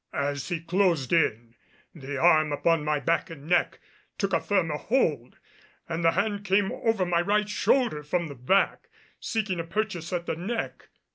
[0.15, 1.53] As he closed in,
[1.93, 3.79] the arm upon my back and neck
[4.17, 5.37] took a firmer hold
[5.87, 10.25] and the hand came over my right shoulder from the back, seeking a purchase at
[10.25, 10.87] the neck.